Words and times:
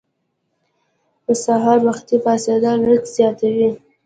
سحر 1.43 1.77
وختي 1.87 2.17
پاڅیدل 2.23 2.79
رزق 2.89 3.05
زیاتوي. 3.15 3.69